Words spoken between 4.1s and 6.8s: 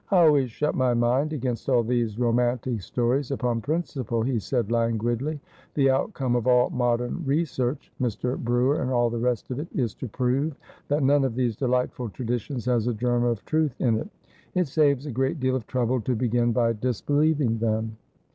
he said languidly.' The outcome of all